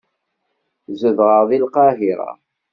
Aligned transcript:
Zedɣeɣ 0.99 1.43
deg 1.49 1.61
Lqahira. 1.63 2.29